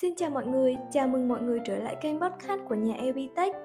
Xin 0.00 0.14
chào 0.14 0.30
mọi 0.30 0.46
người, 0.46 0.76
chào 0.90 1.08
mừng 1.08 1.28
mọi 1.28 1.42
người 1.42 1.60
trở 1.64 1.76
lại 1.76 1.96
kênh 2.00 2.20
podcast 2.20 2.60
của 2.68 2.74
nhà 2.74 2.94
Evitech. 2.94 3.56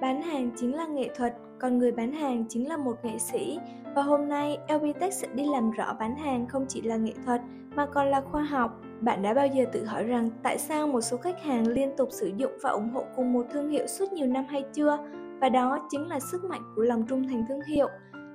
Bán 0.00 0.22
hàng 0.22 0.50
chính 0.56 0.76
là 0.76 0.86
nghệ 0.86 1.08
thuật, 1.16 1.34
còn 1.60 1.78
người 1.78 1.92
bán 1.92 2.12
hàng 2.12 2.44
chính 2.48 2.68
là 2.68 2.76
một 2.76 3.04
nghệ 3.04 3.18
sĩ. 3.18 3.58
Và 3.94 4.02
hôm 4.02 4.28
nay 4.28 4.58
Evitech 4.66 5.12
sẽ 5.12 5.28
đi 5.34 5.44
làm 5.52 5.70
rõ 5.70 5.96
bán 5.98 6.16
hàng 6.16 6.46
không 6.46 6.66
chỉ 6.68 6.82
là 6.82 6.96
nghệ 6.96 7.12
thuật 7.24 7.40
mà 7.74 7.86
còn 7.86 8.06
là 8.06 8.20
khoa 8.20 8.42
học. 8.42 8.80
Bạn 9.00 9.22
đã 9.22 9.34
bao 9.34 9.46
giờ 9.46 9.64
tự 9.72 9.84
hỏi 9.84 10.04
rằng 10.04 10.30
tại 10.42 10.58
sao 10.58 10.86
một 10.86 11.00
số 11.00 11.16
khách 11.16 11.42
hàng 11.42 11.68
liên 11.68 11.96
tục 11.96 12.08
sử 12.12 12.30
dụng 12.36 12.52
và 12.62 12.70
ủng 12.70 12.90
hộ 12.90 13.04
cùng 13.16 13.32
một 13.32 13.46
thương 13.52 13.70
hiệu 13.70 13.86
suốt 13.86 14.12
nhiều 14.12 14.26
năm 14.26 14.44
hay 14.48 14.64
chưa? 14.72 14.98
Và 15.40 15.48
đó 15.48 15.86
chính 15.90 16.08
là 16.08 16.20
sức 16.20 16.44
mạnh 16.44 16.62
của 16.76 16.82
lòng 16.82 17.04
trung 17.08 17.28
thành 17.28 17.44
thương 17.48 17.62
hiệu. 17.62 17.88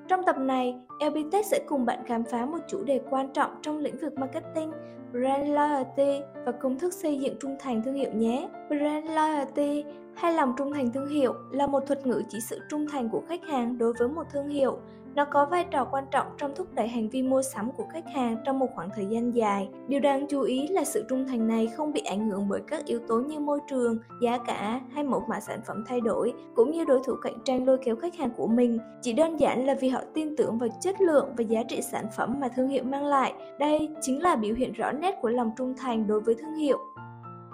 Trong 0.08 0.24
tập 0.26 0.38
này, 0.38 0.76
LBTech 1.00 1.46
sẽ 1.46 1.60
cùng 1.68 1.86
bạn 1.86 2.00
khám 2.06 2.24
phá 2.24 2.46
một 2.46 2.60
chủ 2.68 2.84
đề 2.84 3.02
quan 3.10 3.34
trọng 3.34 3.52
trong 3.62 3.78
lĩnh 3.78 3.98
vực 3.98 4.14
marketing, 4.18 4.72
brand 5.14 5.50
loyalty 5.50 6.22
và 6.46 6.52
công 6.52 6.80
thức 6.80 6.94
xây 6.94 7.20
dựng 7.20 7.36
trung 7.40 7.56
thành 7.60 7.82
thương 7.84 7.94
hiệu 7.94 8.12
nhé. 8.14 8.50
Brand 8.70 9.06
loyalty 9.06 9.84
hay 10.16 10.34
lòng 10.34 10.54
trung 10.58 10.74
thành 10.74 10.92
thương 10.92 11.08
hiệu 11.08 11.34
là 11.52 11.68
một 11.68 11.88
thuật 11.88 12.08
ngữ 12.08 12.22
chỉ 12.30 12.42
sự 12.42 12.60
trung 12.70 12.86
thành 12.92 13.10
của 13.10 13.22
khách 13.28 13.44
hàng 13.44 13.78
đối 13.78 13.94
với 13.94 14.08
một 14.08 14.24
thương 14.32 14.50
hiệu 14.50 14.80
nó 15.16 15.26
có 15.26 15.46
vai 15.46 15.66
trò 15.72 15.86
quan 15.92 16.04
trọng 16.12 16.28
trong 16.38 16.52
thúc 16.56 16.68
đẩy 16.74 16.88
hành 16.88 17.10
vi 17.10 17.22
mua 17.22 17.42
sắm 17.42 17.72
của 17.72 17.86
khách 17.94 18.06
hàng 18.14 18.38
trong 18.46 18.60
một 18.60 18.68
khoảng 18.76 18.90
thời 18.96 19.06
gian 19.06 19.32
dài. 19.32 19.70
Điều 19.88 20.00
đáng 20.00 20.28
chú 20.30 20.42
ý 20.42 20.68
là 20.68 20.84
sự 20.84 21.06
trung 21.10 21.26
thành 21.28 21.48
này 21.48 21.68
không 21.68 21.94
bị 21.94 22.02
ảnh 22.02 22.30
hưởng 22.30 22.50
bởi 22.50 22.62
các 22.68 22.86
yếu 22.86 23.00
tố 23.08 23.20
như 23.20 23.40
môi 23.40 23.60
trường, 23.70 23.98
giá 24.22 24.38
cả 24.38 24.82
hay 24.94 25.04
mẫu 25.04 25.24
mã 25.30 25.40
sản 25.40 25.60
phẩm 25.68 25.84
thay 25.88 26.02
đổi, 26.02 26.34
cũng 26.56 26.72
như 26.72 26.86
đối 26.86 27.00
thủ 27.06 27.16
cạnh 27.22 27.38
tranh 27.46 27.66
lôi 27.66 27.78
kéo 27.78 27.96
khách 27.96 28.16
hàng 28.16 28.30
của 28.38 28.48
mình. 28.48 28.80
Chỉ 29.02 29.14
đơn 29.14 29.40
giản 29.40 29.66
là 29.66 29.76
vì 29.76 29.90
họ 29.90 30.02
tin 30.14 30.36
tưởng 30.36 30.58
vào 30.58 30.70
chất 30.82 31.02
lượng 31.02 31.30
và 31.38 31.44
giá 31.44 31.64
trị 31.64 31.82
sản 31.82 32.06
phẩm 32.18 32.40
mà 32.40 32.48
thương 32.48 32.70
hiệu 32.70 32.84
mang 32.84 33.06
lại. 33.06 33.34
Đây 33.60 33.90
chính 34.02 34.22
là 34.22 34.36
biểu 34.36 34.56
hiện 34.56 34.74
rõ 34.74 34.92
nét 34.92 35.03
nét 35.04 35.22
của 35.22 35.30
lòng 35.30 35.52
trung 35.58 35.74
thành 35.78 36.08
đối 36.08 36.20
với 36.20 36.36
thương 36.36 36.56
hiệu. 36.56 36.78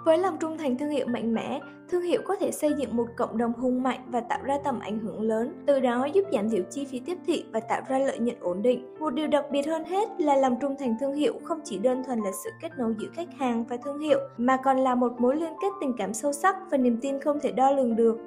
Với 0.04 0.18
lòng 0.18 0.36
trung 0.40 0.58
thành 0.58 0.78
thương 0.78 0.90
hiệu 0.90 1.06
mạnh 1.06 1.34
mẽ, 1.34 1.60
thương 1.88 2.02
hiệu 2.02 2.22
có 2.24 2.36
thể 2.36 2.50
xây 2.50 2.72
dựng 2.78 2.96
một 2.96 3.06
cộng 3.16 3.38
đồng 3.38 3.52
hùng 3.52 3.82
mạnh 3.82 4.00
và 4.10 4.20
tạo 4.20 4.38
ra 4.42 4.58
tầm 4.64 4.80
ảnh 4.80 4.98
hưởng 4.98 5.20
lớn, 5.22 5.64
từ 5.66 5.80
đó 5.80 6.04
giúp 6.04 6.24
giảm 6.32 6.50
thiểu 6.50 6.62
chi 6.70 6.84
phí 6.84 7.00
tiếp 7.00 7.18
thị 7.26 7.44
và 7.52 7.60
tạo 7.60 7.82
ra 7.88 7.98
lợi 7.98 8.18
nhuận 8.18 8.36
ổn 8.40 8.62
định. 8.62 8.94
Một 9.00 9.10
điều 9.10 9.26
đặc 9.26 9.44
biệt 9.50 9.66
hơn 9.66 9.84
hết 9.84 10.08
là 10.18 10.36
lòng 10.36 10.56
trung 10.60 10.74
thành 10.78 10.96
thương 11.00 11.14
hiệu 11.14 11.34
không 11.44 11.60
chỉ 11.64 11.78
đơn 11.78 12.04
thuần 12.04 12.20
là 12.20 12.30
sự 12.44 12.50
kết 12.62 12.68
nối 12.78 12.94
giữa 12.98 13.08
khách 13.12 13.28
hàng 13.38 13.64
và 13.68 13.76
thương 13.76 13.98
hiệu, 13.98 14.18
mà 14.36 14.56
còn 14.56 14.78
là 14.78 14.94
một 14.94 15.12
mối 15.18 15.36
liên 15.36 15.52
kết 15.62 15.68
tình 15.80 15.92
cảm 15.98 16.14
sâu 16.14 16.32
sắc 16.32 16.56
và 16.70 16.78
niềm 16.78 16.98
tin 17.00 17.20
không 17.20 17.40
thể 17.40 17.52
đo 17.52 17.70
lường 17.70 17.96
được. 17.96 18.18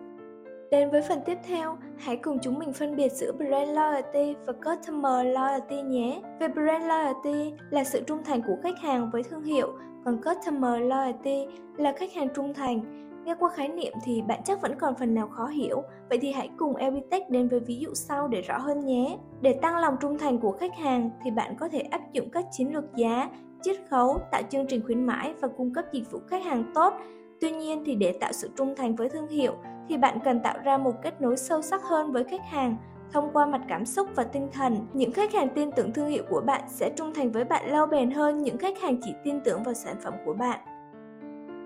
Đến 0.74 0.90
với 0.90 1.02
phần 1.02 1.20
tiếp 1.26 1.38
theo, 1.48 1.78
hãy 1.98 2.18
cùng 2.18 2.40
chúng 2.42 2.60
mình 2.60 2.74
phân 2.74 2.96
biệt 2.96 3.12
giữa 3.12 3.32
brand 3.32 3.70
loyalty 3.70 4.36
và 4.46 4.54
customer 4.54 5.36
loyalty 5.36 5.82
nhé. 5.82 6.22
Về 6.40 6.48
brand 6.48 6.86
loyalty 6.86 7.54
là 7.70 7.84
sự 7.84 8.04
trung 8.08 8.24
thành 8.26 8.42
của 8.42 8.56
khách 8.64 8.80
hàng 8.80 9.10
với 9.12 9.24
thương 9.24 9.44
hiệu 9.44 9.74
còn 10.06 10.22
Customer 10.22 10.82
Loyalty 10.82 11.46
là 11.78 11.94
khách 11.98 12.14
hàng 12.14 12.28
trung 12.36 12.54
thành. 12.54 12.82
Nghe 13.26 13.36
qua 13.40 13.50
khái 13.50 13.68
niệm 13.68 13.94
thì 14.04 14.22
bạn 14.22 14.42
chắc 14.46 14.62
vẫn 14.62 14.76
còn 14.80 14.96
phần 14.96 15.14
nào 15.14 15.28
khó 15.28 15.48
hiểu, 15.48 15.84
vậy 16.10 16.20
thì 16.22 16.32
hãy 16.32 16.50
cùng 16.58 16.76
Elbitech 16.76 17.30
đến 17.30 17.48
với 17.48 17.60
ví 17.60 17.76
dụ 17.76 17.94
sau 17.94 18.28
để 18.28 18.42
rõ 18.42 18.58
hơn 18.58 18.86
nhé. 18.86 19.18
Để 19.42 19.54
tăng 19.54 19.78
lòng 19.78 19.96
trung 20.02 20.18
thành 20.18 20.38
của 20.38 20.52
khách 20.52 20.76
hàng 20.78 21.10
thì 21.24 21.32
bạn 21.32 21.56
có 21.60 21.68
thể 21.68 21.80
áp 21.80 22.02
dụng 22.14 22.30
các 22.30 22.46
chiến 22.52 22.74
lược 22.74 22.96
giá, 22.96 23.30
chiết 23.62 23.76
khấu, 23.90 24.20
tạo 24.32 24.42
chương 24.50 24.68
trình 24.68 24.82
khuyến 24.86 25.06
mãi 25.06 25.34
và 25.42 25.48
cung 25.48 25.74
cấp 25.74 25.86
dịch 25.92 26.12
vụ 26.12 26.20
khách 26.28 26.44
hàng 26.44 26.72
tốt. 26.76 26.94
Tuy 27.44 27.52
nhiên 27.52 27.84
thì 27.86 27.96
để 27.96 28.12
tạo 28.12 28.32
sự 28.34 28.50
trung 28.56 28.76
thành 28.76 28.96
với 28.96 29.10
thương 29.10 29.28
hiệu 29.28 29.54
thì 29.90 29.98
bạn 29.98 30.18
cần 30.26 30.40
tạo 30.44 30.58
ra 30.64 30.78
một 30.78 30.92
kết 31.02 31.22
nối 31.22 31.38
sâu 31.38 31.62
sắc 31.62 31.84
hơn 31.84 32.12
với 32.12 32.24
khách 32.24 32.46
hàng 32.50 32.78
thông 33.12 33.30
qua 33.34 33.46
mặt 33.46 33.62
cảm 33.70 33.86
xúc 33.86 34.08
và 34.16 34.24
tinh 34.24 34.50
thần 34.54 34.88
những 34.94 35.12
khách 35.12 35.34
hàng 35.34 35.50
tin 35.56 35.72
tưởng 35.72 35.94
thương 35.94 36.10
hiệu 36.10 36.24
của 36.30 36.42
bạn 36.42 36.62
sẽ 36.68 36.92
trung 36.96 37.14
thành 37.14 37.32
với 37.32 37.44
bạn 37.44 37.72
lâu 37.72 37.86
bền 37.86 38.12
hơn 38.12 38.44
những 38.44 38.58
khách 38.58 38.82
hàng 38.82 38.98
chỉ 39.04 39.14
tin 39.24 39.42
tưởng 39.42 39.64
vào 39.64 39.74
sản 39.74 39.96
phẩm 40.04 40.14
của 40.26 40.34
bạn 40.34 40.60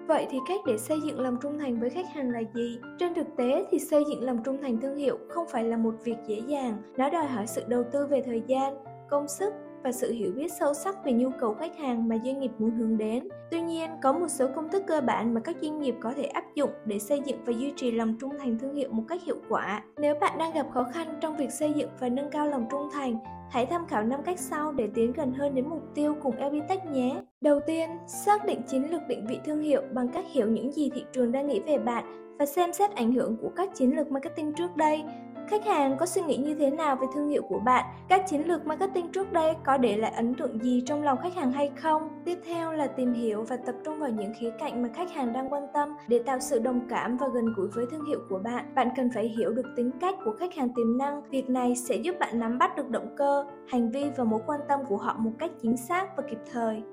Vậy 0.07 0.27
thì 0.29 0.37
cách 0.47 0.59
để 0.65 0.77
xây 0.77 0.97
dựng 1.05 1.19
lòng 1.19 1.37
trung 1.41 1.59
thành 1.59 1.79
với 1.79 1.89
khách 1.89 2.09
hàng 2.13 2.31
là 2.31 2.41
gì? 2.53 2.79
Trên 2.99 3.13
thực 3.13 3.27
tế 3.37 3.65
thì 3.71 3.79
xây 3.79 4.03
dựng 4.09 4.23
lòng 4.23 4.43
trung 4.43 4.57
thành 4.61 4.79
thương 4.81 4.95
hiệu 4.95 5.17
không 5.29 5.47
phải 5.47 5.63
là 5.63 5.77
một 5.77 5.93
việc 6.03 6.17
dễ 6.27 6.41
dàng, 6.47 6.77
nó 6.97 7.09
đòi 7.09 7.25
hỏi 7.25 7.47
sự 7.47 7.63
đầu 7.67 7.83
tư 7.91 8.07
về 8.07 8.21
thời 8.25 8.43
gian, 8.47 8.77
công 9.09 9.27
sức 9.27 9.53
và 9.87 9.91
sự 9.91 10.11
hiểu 10.11 10.31
biết 10.35 10.51
sâu 10.59 10.73
sắc 10.73 11.05
về 11.05 11.11
nhu 11.13 11.29
cầu 11.39 11.53
khách 11.53 11.77
hàng 11.77 12.07
mà 12.07 12.17
doanh 12.25 12.39
nghiệp 12.39 12.51
muốn 12.57 12.71
hướng 12.71 12.97
đến. 12.97 13.27
Tuy 13.51 13.61
nhiên, 13.61 13.89
có 14.01 14.13
một 14.13 14.27
số 14.27 14.47
công 14.55 14.69
thức 14.69 14.83
cơ 14.87 15.01
bản 15.01 15.33
mà 15.33 15.41
các 15.41 15.55
doanh 15.61 15.79
nghiệp 15.79 15.95
có 16.01 16.13
thể 16.13 16.23
áp 16.23 16.43
dụng 16.55 16.69
để 16.85 16.99
xây 16.99 17.21
dựng 17.25 17.37
và 17.45 17.53
duy 17.53 17.73
trì 17.75 17.91
lòng 17.91 18.15
trung 18.19 18.31
thành 18.39 18.59
thương 18.59 18.75
hiệu 18.75 18.89
một 18.91 19.03
cách 19.07 19.21
hiệu 19.23 19.37
quả. 19.49 19.83
Nếu 19.97 20.15
bạn 20.21 20.37
đang 20.37 20.53
gặp 20.53 20.67
khó 20.73 20.83
khăn 20.93 21.07
trong 21.21 21.37
việc 21.37 21.51
xây 21.51 21.73
dựng 21.73 21.89
và 21.99 22.09
nâng 22.09 22.29
cao 22.29 22.47
lòng 22.47 22.65
trung 22.71 22.89
thành, 22.93 23.17
hãy 23.51 23.65
tham 23.65 23.85
khảo 23.87 24.03
5 24.03 24.19
cách 24.25 24.39
sau 24.39 24.71
để 24.71 24.89
tiến 24.93 25.13
gần 25.13 25.33
hơn 25.33 25.55
đến 25.55 25.69
mục 25.69 25.83
tiêu 25.95 26.15
cùng 26.21 26.35
Elbitech 26.35 26.85
nhé. 26.85 27.21
Đầu 27.41 27.59
tiên, 27.59 27.89
xác 28.07 28.45
định 28.45 28.61
chiến 28.67 28.91
lược 28.91 29.01
định 29.07 29.25
vị 29.27 29.39
thương 29.45 29.61
hiệu 29.61 29.81
bằng 29.93 30.09
cách 30.09 30.25
hiểu 30.31 30.47
những 30.47 30.71
gì 30.71 30.89
thị 30.93 31.03
trường 31.13 31.31
đang 31.31 31.47
nghĩ 31.47 31.59
về 31.59 31.77
bạn 31.77 32.35
và 32.39 32.45
xem 32.45 32.73
xét 32.73 32.91
ảnh 32.91 33.13
hưởng 33.13 33.37
của 33.41 33.49
các 33.55 33.75
chiến 33.75 33.95
lược 33.95 34.11
marketing 34.11 34.53
trước 34.53 34.77
đây 34.77 35.03
Khách 35.49 35.65
hàng 35.65 35.97
có 35.97 36.05
suy 36.05 36.21
nghĩ 36.21 36.37
như 36.37 36.55
thế 36.55 36.69
nào 36.69 36.95
về 36.95 37.07
thương 37.13 37.29
hiệu 37.29 37.41
của 37.49 37.59
bạn? 37.59 37.85
Các 38.09 38.27
chiến 38.27 38.47
lược 38.47 38.65
marketing 38.65 39.11
trước 39.11 39.31
đây 39.31 39.55
có 39.65 39.77
để 39.77 39.97
lại 39.97 40.11
ấn 40.11 40.35
tượng 40.35 40.63
gì 40.63 40.83
trong 40.85 41.03
lòng 41.03 41.17
khách 41.21 41.35
hàng 41.35 41.51
hay 41.51 41.71
không? 41.81 42.09
Tiếp 42.25 42.37
theo 42.45 42.73
là 42.73 42.87
tìm 42.87 43.13
hiểu 43.13 43.43
và 43.43 43.57
tập 43.57 43.75
trung 43.85 43.99
vào 43.99 44.09
những 44.09 44.33
khía 44.39 44.51
cạnh 44.59 44.83
mà 44.83 44.89
khách 44.93 45.11
hàng 45.11 45.33
đang 45.33 45.53
quan 45.53 45.63
tâm 45.73 45.89
để 46.07 46.19
tạo 46.25 46.39
sự 46.39 46.59
đồng 46.59 46.81
cảm 46.89 47.17
và 47.17 47.27
gần 47.33 47.45
gũi 47.55 47.67
với 47.67 47.85
thương 47.91 48.05
hiệu 48.05 48.19
của 48.29 48.39
bạn. 48.43 48.75
Bạn 48.75 48.89
cần 48.95 49.09
phải 49.13 49.27
hiểu 49.27 49.53
được 49.53 49.65
tính 49.75 49.91
cách 50.01 50.15
của 50.25 50.35
khách 50.39 50.55
hàng 50.55 50.69
tiềm 50.75 50.97
năng. 50.97 51.21
Việc 51.29 51.49
này 51.49 51.75
sẽ 51.75 51.95
giúp 51.95 52.15
bạn 52.19 52.39
nắm 52.39 52.57
bắt 52.57 52.77
được 52.77 52.89
động 52.89 53.15
cơ, 53.17 53.45
hành 53.67 53.91
vi 53.91 54.05
và 54.17 54.23
mối 54.23 54.41
quan 54.45 54.59
tâm 54.69 54.79
của 54.87 54.97
họ 54.97 55.15
một 55.19 55.31
cách 55.39 55.51
chính 55.61 55.77
xác 55.77 56.17
và 56.17 56.23
kịp 56.29 56.39
thời. 56.53 56.83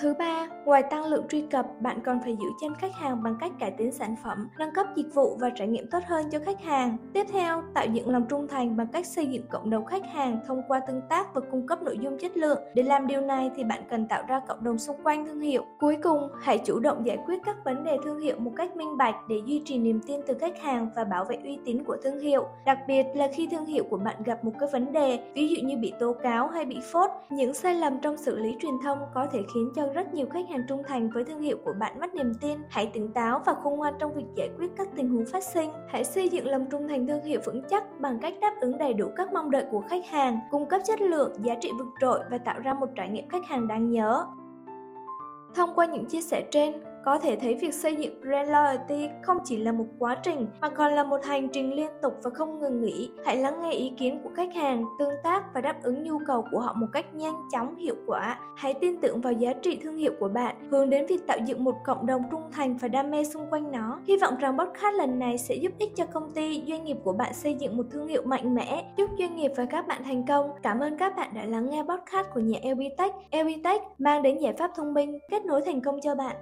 Thứ 0.00 0.14
ba, 0.18 0.48
ngoài 0.64 0.82
tăng 0.82 1.04
lượng 1.04 1.28
truy 1.28 1.40
cập, 1.50 1.66
bạn 1.80 2.00
còn 2.04 2.20
phải 2.24 2.36
giữ 2.36 2.46
chân 2.60 2.74
khách 2.74 2.94
hàng 2.94 3.22
bằng 3.22 3.36
cách 3.40 3.52
cải 3.58 3.70
tiến 3.70 3.92
sản 3.92 4.14
phẩm, 4.24 4.48
nâng 4.58 4.74
cấp 4.74 4.86
dịch 4.96 5.14
vụ 5.14 5.36
và 5.40 5.50
trải 5.50 5.68
nghiệm 5.68 5.86
tốt 5.90 5.98
hơn 6.06 6.30
cho 6.30 6.38
khách 6.44 6.60
hàng. 6.60 6.96
Tiếp 7.12 7.26
theo, 7.32 7.62
tạo 7.74 7.86
dựng 7.86 8.10
lòng 8.10 8.26
trung 8.28 8.48
thành 8.48 8.76
bằng 8.76 8.86
cách 8.86 9.06
xây 9.06 9.26
dựng 9.26 9.42
cộng 9.50 9.70
đồng 9.70 9.84
khách 9.84 10.02
hàng 10.12 10.40
thông 10.46 10.62
qua 10.68 10.80
tương 10.80 11.00
tác 11.08 11.34
và 11.34 11.40
cung 11.50 11.66
cấp 11.66 11.82
nội 11.82 11.98
dung 12.02 12.18
chất 12.18 12.36
lượng. 12.36 12.58
Để 12.74 12.82
làm 12.82 13.06
điều 13.06 13.20
này 13.20 13.50
thì 13.56 13.64
bạn 13.64 13.82
cần 13.90 14.08
tạo 14.08 14.22
ra 14.28 14.40
cộng 14.48 14.64
đồng 14.64 14.78
xung 14.78 14.96
quanh 15.04 15.26
thương 15.26 15.40
hiệu. 15.40 15.64
Cuối 15.78 15.96
cùng, 16.02 16.28
hãy 16.40 16.58
chủ 16.58 16.78
động 16.78 17.06
giải 17.06 17.18
quyết 17.26 17.38
các 17.44 17.56
vấn 17.64 17.84
đề 17.84 17.96
thương 18.04 18.20
hiệu 18.20 18.36
một 18.38 18.52
cách 18.56 18.76
minh 18.76 18.96
bạch 18.96 19.14
để 19.28 19.36
duy 19.46 19.62
trì 19.64 19.78
niềm 19.78 20.00
tin 20.06 20.20
từ 20.26 20.34
khách 20.40 20.62
hàng 20.62 20.90
và 20.96 21.04
bảo 21.04 21.24
vệ 21.24 21.36
uy 21.44 21.58
tín 21.64 21.84
của 21.84 21.96
thương 22.02 22.20
hiệu. 22.20 22.46
Đặc 22.66 22.78
biệt 22.88 23.04
là 23.14 23.28
khi 23.34 23.48
thương 23.50 23.66
hiệu 23.66 23.84
của 23.90 23.96
bạn 23.96 24.22
gặp 24.24 24.44
một 24.44 24.52
cái 24.60 24.68
vấn 24.72 24.92
đề, 24.92 25.18
ví 25.34 25.48
dụ 25.48 25.66
như 25.68 25.76
bị 25.76 25.92
tố 26.00 26.12
cáo 26.12 26.48
hay 26.48 26.64
bị 26.64 26.78
phốt, 26.92 27.10
những 27.30 27.54
sai 27.54 27.74
lầm 27.74 27.98
trong 28.02 28.16
xử 28.16 28.38
lý 28.38 28.56
truyền 28.60 28.74
thông 28.84 28.98
có 29.14 29.26
thể 29.32 29.42
khiến 29.54 29.72
cho 29.76 29.87
rất 29.92 30.14
nhiều 30.14 30.26
khách 30.30 30.48
hàng 30.50 30.62
trung 30.68 30.82
thành 30.86 31.10
với 31.10 31.24
thương 31.24 31.40
hiệu 31.40 31.56
của 31.64 31.72
bạn 31.72 32.00
mất 32.00 32.14
niềm 32.14 32.32
tin. 32.40 32.58
Hãy 32.70 32.90
tỉnh 32.92 33.12
táo 33.12 33.42
và 33.46 33.54
khôn 33.54 33.76
ngoan 33.76 33.94
trong 33.98 34.14
việc 34.14 34.26
giải 34.34 34.50
quyết 34.58 34.70
các 34.76 34.88
tình 34.96 35.08
huống 35.08 35.26
phát 35.26 35.44
sinh. 35.44 35.70
Hãy 35.88 36.04
xây 36.04 36.28
dựng 36.28 36.46
lòng 36.46 36.66
trung 36.70 36.88
thành 36.88 37.06
thương 37.06 37.24
hiệu 37.24 37.40
vững 37.44 37.62
chắc 37.68 38.00
bằng 38.00 38.18
cách 38.18 38.34
đáp 38.40 38.54
ứng 38.60 38.78
đầy 38.78 38.94
đủ 38.94 39.08
các 39.16 39.32
mong 39.32 39.50
đợi 39.50 39.64
của 39.70 39.80
khách 39.88 40.06
hàng, 40.06 40.40
cung 40.50 40.66
cấp 40.66 40.80
chất 40.84 41.00
lượng, 41.00 41.32
giá 41.42 41.54
trị 41.60 41.70
vượt 41.78 41.88
trội 42.00 42.20
và 42.30 42.38
tạo 42.38 42.60
ra 42.60 42.74
một 42.74 42.88
trải 42.96 43.08
nghiệm 43.08 43.28
khách 43.28 43.46
hàng 43.46 43.68
đáng 43.68 43.90
nhớ. 43.90 44.26
Thông 45.54 45.74
qua 45.74 45.86
những 45.86 46.06
chia 46.06 46.20
sẻ 46.20 46.44
trên, 46.50 46.74
có 47.08 47.18
thể 47.18 47.36
thấy 47.36 47.54
việc 47.54 47.74
xây 47.74 47.96
dựng 47.96 48.20
brand 48.20 48.50
loyalty 48.50 49.08
không 49.22 49.38
chỉ 49.44 49.56
là 49.56 49.72
một 49.72 49.84
quá 49.98 50.16
trình 50.22 50.46
mà 50.60 50.68
còn 50.68 50.92
là 50.92 51.04
một 51.04 51.24
hành 51.24 51.48
trình 51.48 51.74
liên 51.74 51.90
tục 52.02 52.12
và 52.22 52.30
không 52.30 52.60
ngừng 52.60 52.82
nghỉ. 52.82 53.10
Hãy 53.24 53.36
lắng 53.36 53.62
nghe 53.62 53.72
ý 53.72 53.92
kiến 53.98 54.20
của 54.24 54.30
khách 54.36 54.54
hàng, 54.54 54.84
tương 54.98 55.14
tác 55.24 55.54
và 55.54 55.60
đáp 55.60 55.82
ứng 55.82 56.02
nhu 56.02 56.18
cầu 56.26 56.44
của 56.50 56.60
họ 56.60 56.72
một 56.72 56.86
cách 56.92 57.14
nhanh 57.14 57.34
chóng, 57.52 57.76
hiệu 57.76 57.94
quả. 58.06 58.38
Hãy 58.56 58.74
tin 58.74 59.00
tưởng 59.00 59.20
vào 59.20 59.32
giá 59.32 59.52
trị 59.62 59.78
thương 59.82 59.96
hiệu 59.96 60.12
của 60.20 60.28
bạn, 60.28 60.56
hướng 60.70 60.90
đến 60.90 61.06
việc 61.06 61.26
tạo 61.26 61.38
dựng 61.46 61.64
một 61.64 61.74
cộng 61.84 62.06
đồng 62.06 62.22
trung 62.30 62.42
thành 62.52 62.76
và 62.76 62.88
đam 62.88 63.10
mê 63.10 63.24
xung 63.24 63.46
quanh 63.50 63.72
nó. 63.72 63.98
Hy 64.08 64.16
vọng 64.16 64.34
rằng 64.38 64.58
podcast 64.58 64.94
lần 64.98 65.18
này 65.18 65.38
sẽ 65.38 65.54
giúp 65.54 65.72
ích 65.78 65.96
cho 65.96 66.06
công 66.06 66.30
ty, 66.30 66.62
doanh 66.68 66.84
nghiệp 66.84 66.96
của 67.04 67.12
bạn 67.12 67.34
xây 67.34 67.54
dựng 67.54 67.76
một 67.76 67.84
thương 67.90 68.06
hiệu 68.06 68.22
mạnh 68.24 68.54
mẽ, 68.54 68.92
chúc 68.96 69.10
doanh 69.18 69.36
nghiệp 69.36 69.52
và 69.56 69.64
các 69.64 69.86
bạn 69.86 70.04
thành 70.04 70.26
công. 70.26 70.50
Cảm 70.62 70.80
ơn 70.80 70.98
các 70.98 71.16
bạn 71.16 71.30
đã 71.34 71.44
lắng 71.44 71.70
nghe 71.70 71.82
podcast 71.82 72.26
của 72.34 72.40
nhà 72.40 72.58
LB 72.72 72.80
Tech. 72.98 73.12
LB 73.32 73.64
Tech 73.64 73.82
mang 73.98 74.22
đến 74.22 74.38
giải 74.38 74.52
pháp 74.52 74.70
thông 74.76 74.94
minh, 74.94 75.18
kết 75.30 75.44
nối 75.44 75.62
thành 75.62 75.80
công 75.80 76.00
cho 76.02 76.14
bạn. 76.14 76.36